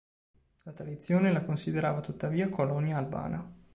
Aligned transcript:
La 0.63 0.71
tradizione 0.71 1.31
la 1.31 1.43
considerava 1.43 2.01
tuttavia 2.01 2.49
colonia 2.49 2.97
albana. 2.97 3.47